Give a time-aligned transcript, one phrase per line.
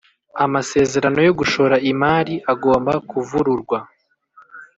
[0.45, 3.77] amasezerano yo gushora imari agomba kuvururwa